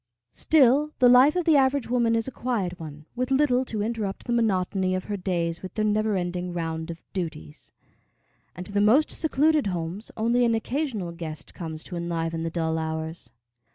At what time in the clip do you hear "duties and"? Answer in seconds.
7.13-8.65